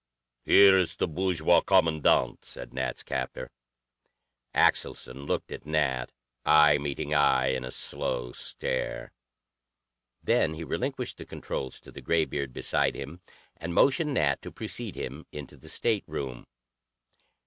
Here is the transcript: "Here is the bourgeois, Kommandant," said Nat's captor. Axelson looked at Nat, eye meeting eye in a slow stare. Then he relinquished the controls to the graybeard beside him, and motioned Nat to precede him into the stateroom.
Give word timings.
"Here 0.41 0.79
is 0.79 0.95
the 0.95 1.07
bourgeois, 1.07 1.61
Kommandant," 1.61 2.43
said 2.43 2.73
Nat's 2.73 3.03
captor. 3.03 3.51
Axelson 4.51 5.27
looked 5.27 5.51
at 5.51 5.67
Nat, 5.67 6.11
eye 6.43 6.79
meeting 6.79 7.13
eye 7.13 7.49
in 7.49 7.63
a 7.63 7.69
slow 7.69 8.31
stare. 8.31 9.11
Then 10.23 10.55
he 10.55 10.63
relinquished 10.63 11.19
the 11.19 11.25
controls 11.25 11.79
to 11.81 11.91
the 11.91 12.01
graybeard 12.01 12.51
beside 12.51 12.95
him, 12.95 13.21
and 13.57 13.75
motioned 13.75 14.15
Nat 14.15 14.41
to 14.41 14.51
precede 14.51 14.95
him 14.95 15.27
into 15.31 15.55
the 15.55 15.69
stateroom. 15.69 16.47